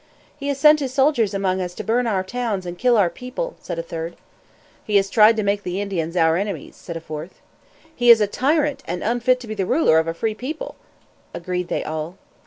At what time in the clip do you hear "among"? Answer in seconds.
1.35-1.61